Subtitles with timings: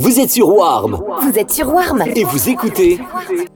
[0.00, 1.02] Vous êtes sur Warm.
[1.22, 2.04] Vous êtes sur Warm.
[2.14, 3.00] Et vous écoutez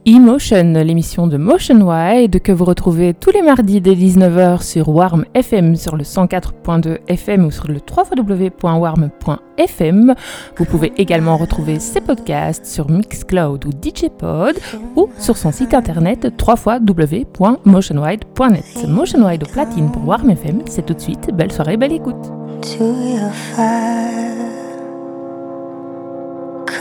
[0.05, 5.23] Emotion, l'émission de Motion Wide que vous retrouvez tous les mardis dès 19h sur Warm
[5.33, 10.15] FM sur le 104.2 FM ou sur le www.warm.fm.
[10.57, 14.57] Vous pouvez également retrouver ses podcasts sur Mixcloud ou DJPod
[14.97, 18.89] ou sur son site internet www.motionwide.net.
[18.89, 21.29] Motionwide au platine pour Warm FM, c'est tout de suite.
[21.33, 22.29] Belle soirée, belle écoute.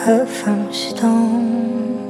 [0.04, 2.02] Cut from stone,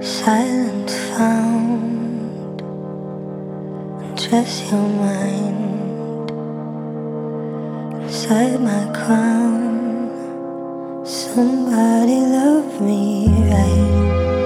[0.00, 2.58] silence found,
[4.16, 6.30] dress your mind
[8.02, 10.06] inside my crown.
[11.04, 14.39] Somebody love me right.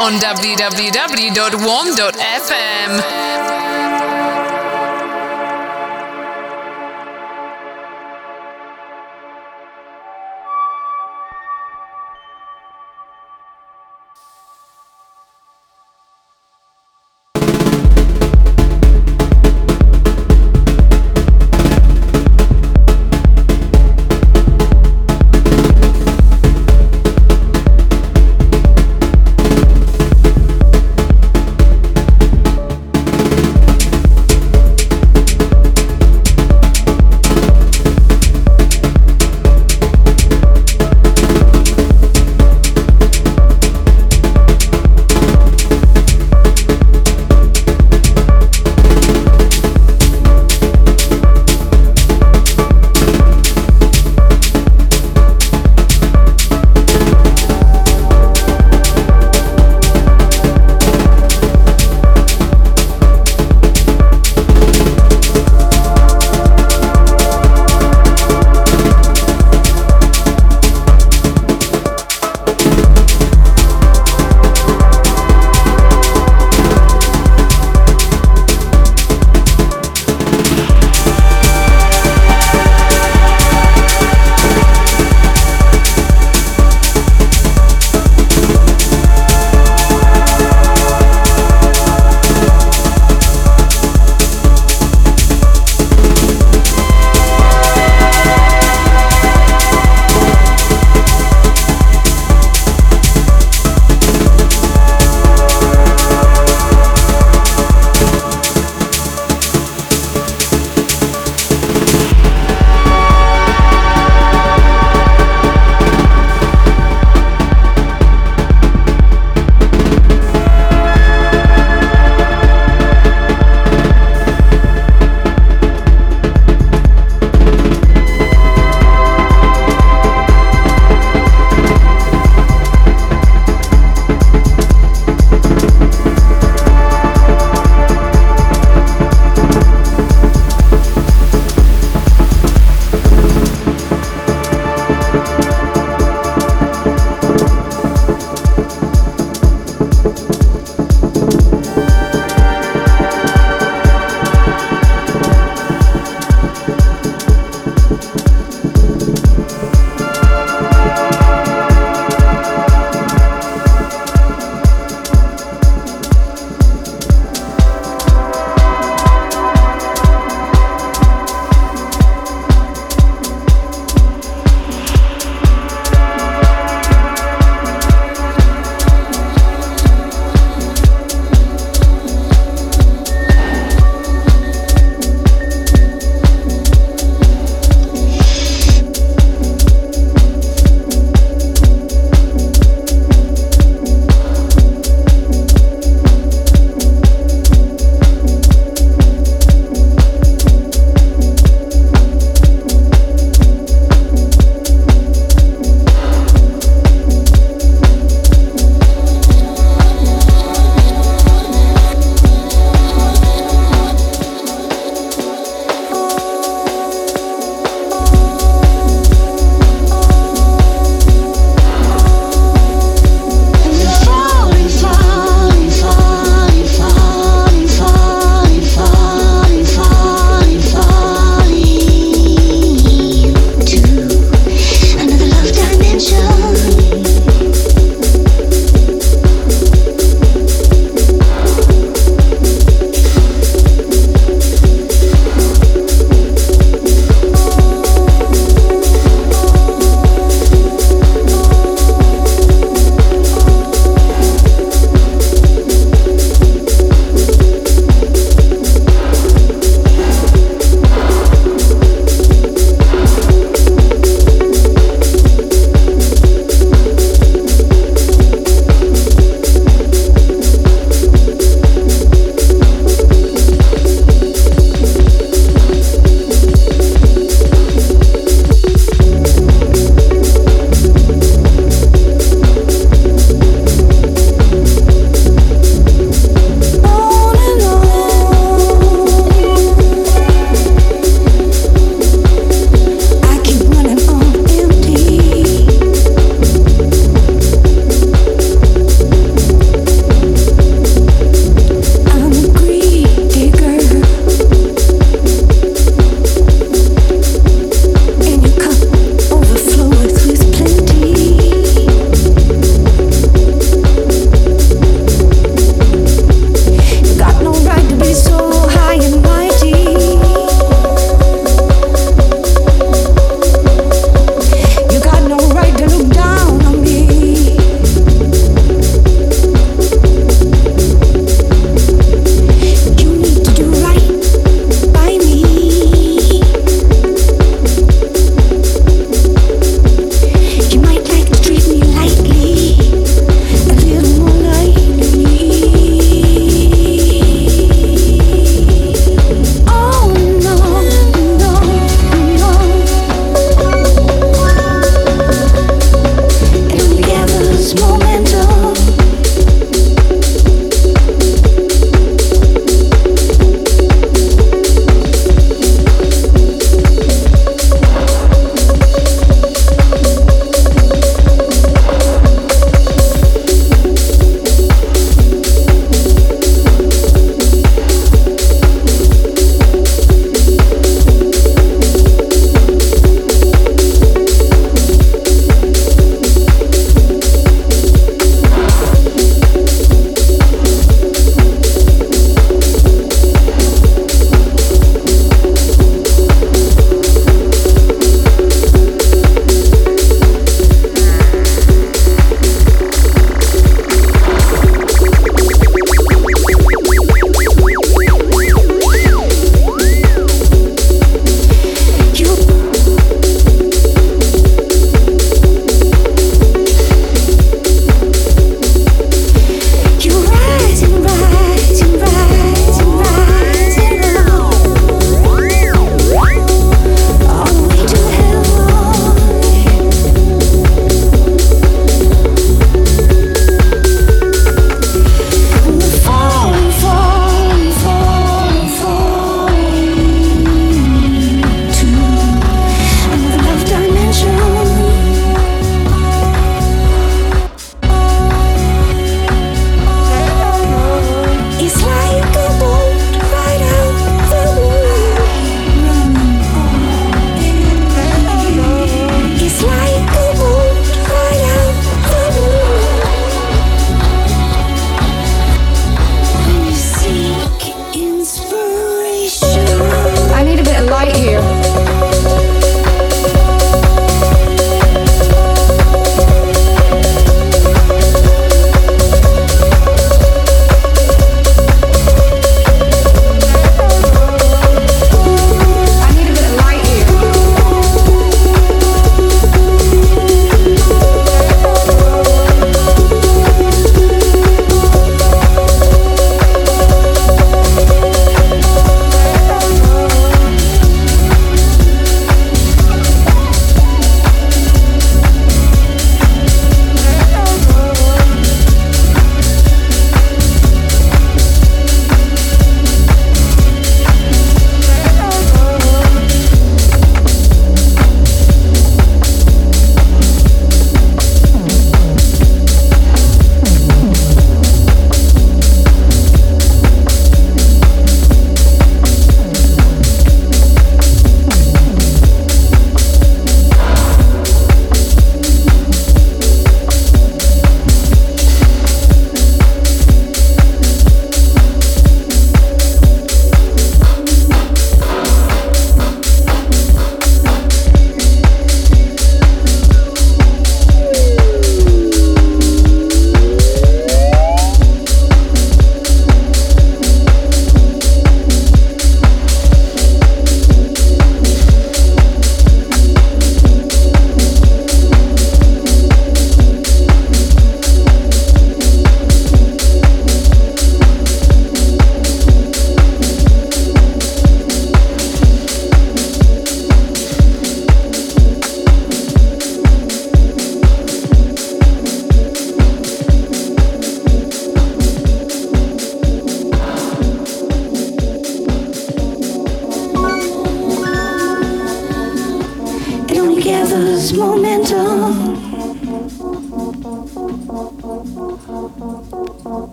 [0.00, 0.80] On www.warm.fm.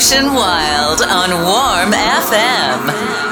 [0.00, 3.29] Motion Wild on Warm FM.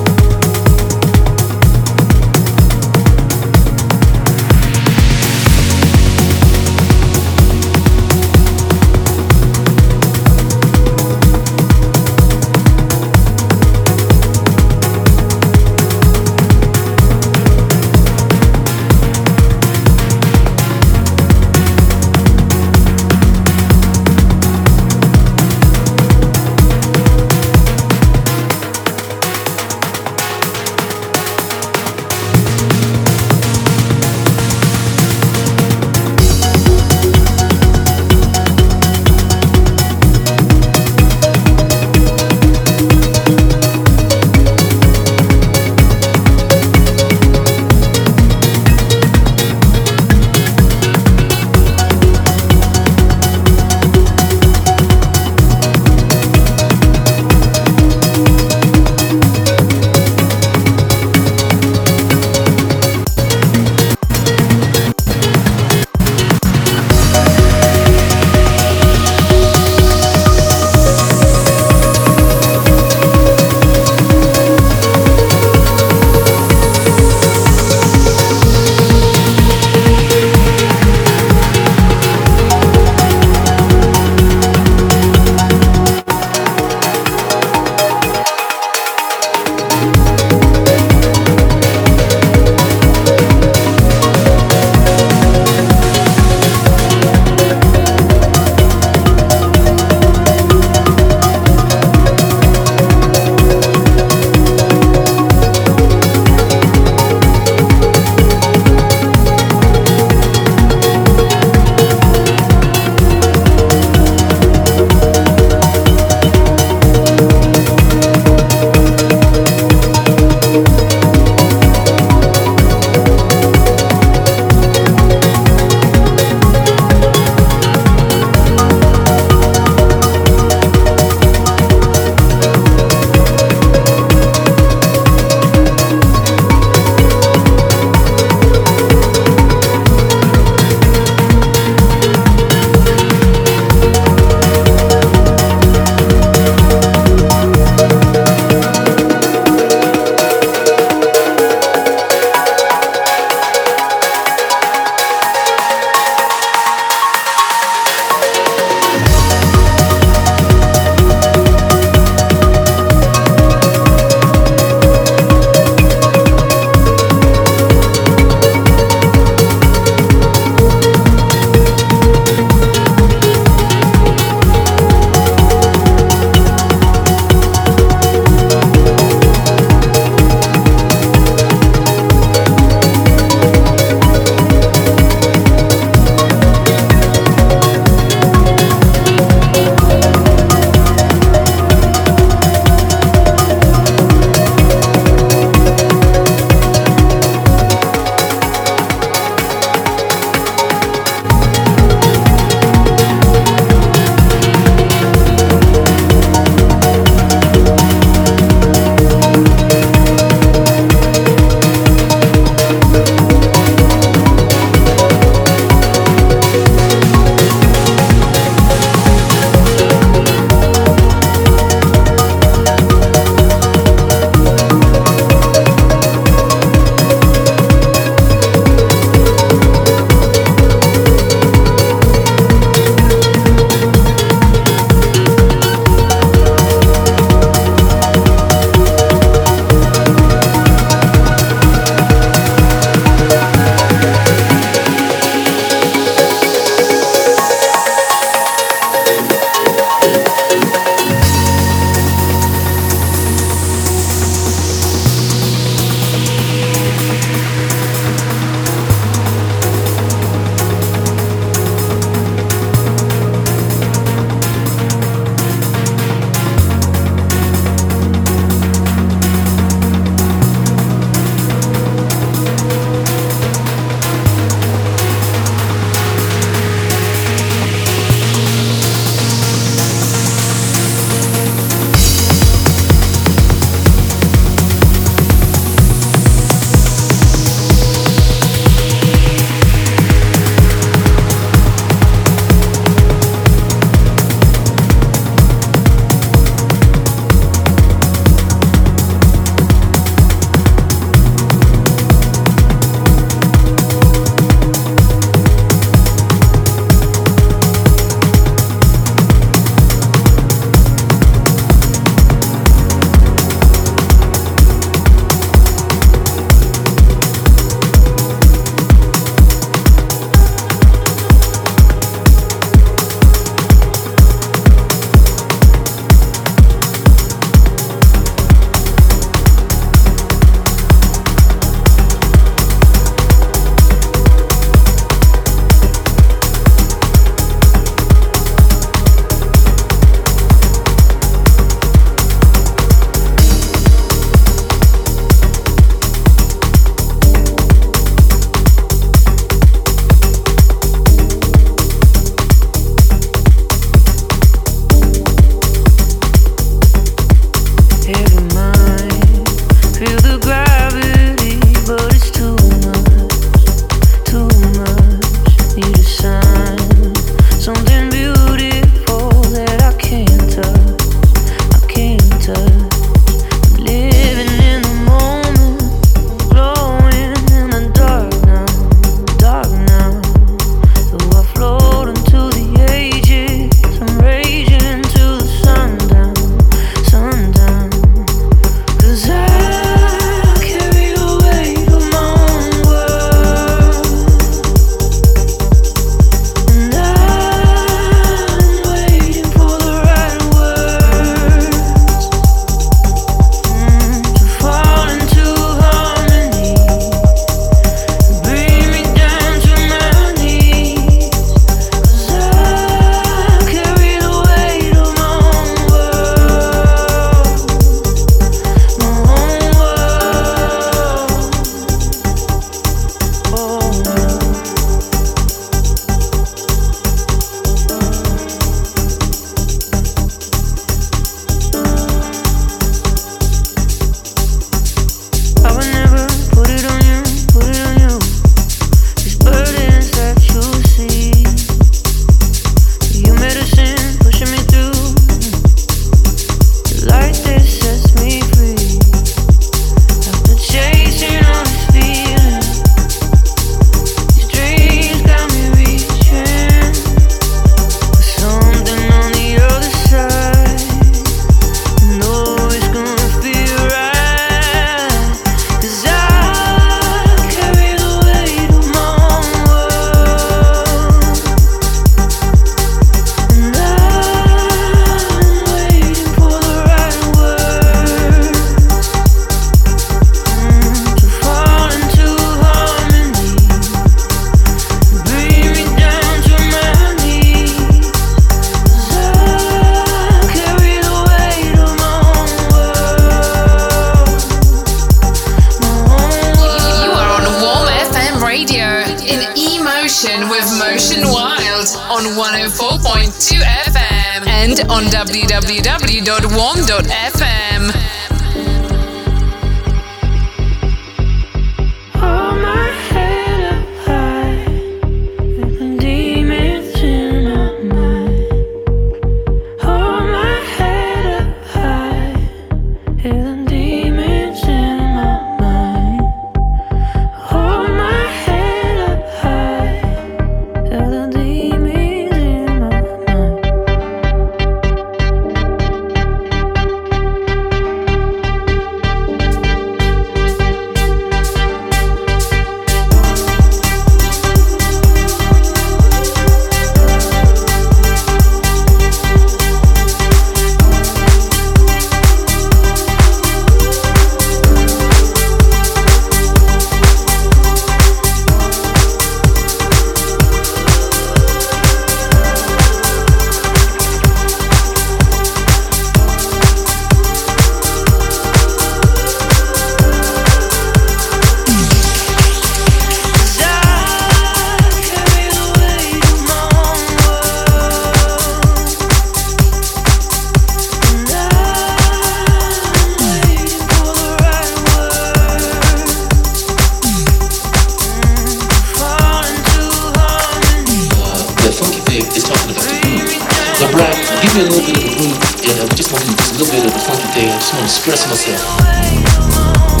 [594.61, 595.41] play a little bit of the groove.
[595.63, 597.49] Yeah, We just want to do a little bit of the funky thing.
[597.49, 600.00] I just want to express myself.